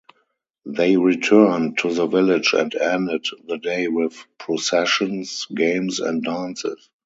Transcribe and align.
They 0.65 0.97
returned 0.97 1.77
to 1.83 1.93
the 1.93 2.07
village 2.07 2.53
and 2.53 2.73
ended 2.73 3.27
the 3.45 3.59
day 3.59 3.87
with 3.87 4.25
processions, 4.39 5.45
games, 5.53 5.99
and 5.99 6.23
dances. 6.23 6.89